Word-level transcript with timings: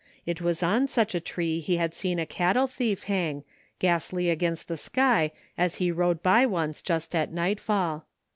It 0.25 0.41
was 0.41 0.63
on 0.63 0.87
such 0.87 1.13
a 1.13 1.19
tree 1.19 1.59
he 1.59 1.77
had 1.77 1.93
seen 1.93 2.17
a 2.17 2.25
cattle 2.25 2.65
thief 2.65 3.03
hang, 3.03 3.43
ghastly 3.77 4.31
against 4.31 4.67
the 4.67 4.75
sky, 4.75 5.31
as 5.59 5.75
he 5.75 5.91
rode 5.91 6.23
by 6.23 6.43
once 6.47 6.81
just 6.81 7.13
at 7.13 7.31
nightfall. 7.31 8.07